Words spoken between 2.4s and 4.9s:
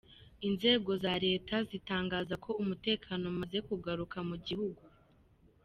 ko umutekano umaze kugaruka mu gihugu.